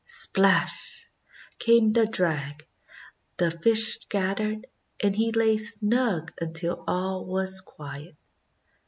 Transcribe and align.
S 0.03 0.25
plash 0.33 1.07
1 1.57 1.57
came 1.59 1.93
the 1.93 2.07
drag; 2.07 2.65
the 3.37 3.51
fish 3.51 3.99
scattered, 3.99 4.65
and 5.03 5.15
he 5.15 5.31
lay 5.31 5.59
snug 5.59 6.33
until 6.41 6.83
all 6.87 7.23
was 7.23 7.61
quiet. 7.61 8.15